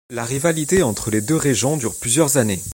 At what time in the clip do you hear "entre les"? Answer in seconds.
0.81-1.21